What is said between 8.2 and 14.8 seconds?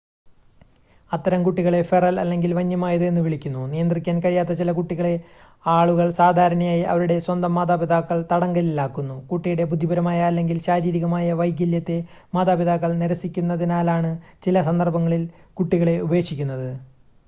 തടങ്കലിലാക്കുന്നു; കുട്ടിയുടെ ബുദ്ധിപരമായ അല്ലെങ്കിൽ ശാരീരികമായ വൈകല്യത്തെ മാതാപിതാക്കൾ നിരസിക്കുന്നതിനാലാണ് ചില